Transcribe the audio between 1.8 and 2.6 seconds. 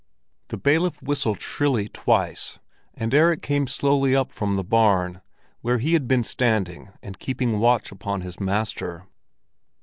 twice,